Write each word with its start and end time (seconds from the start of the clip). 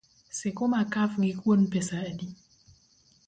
Sikuma 0.37 0.79
kaf 0.93 1.11
gi 1.21 1.31
kuon 1.41 1.61
pesa 1.71 1.97
adi? 2.09 2.27